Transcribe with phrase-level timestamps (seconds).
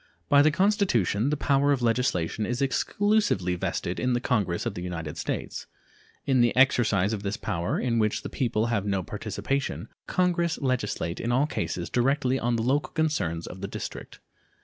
[0.29, 4.81] By the Constitution the power of legislation is exclusively vested in the Congress of the
[4.81, 5.67] United States.
[6.25, 11.19] In the exercise of this power, in which the people have no participation, Congress legislate
[11.19, 14.19] in all cases directly on the local concerns of the District.